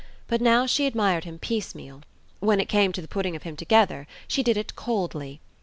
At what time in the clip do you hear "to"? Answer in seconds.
2.91-3.03